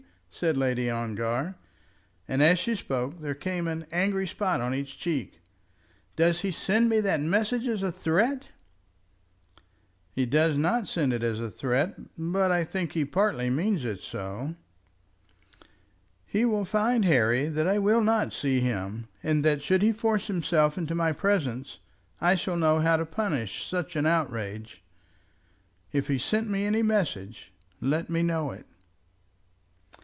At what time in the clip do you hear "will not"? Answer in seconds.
17.77-18.31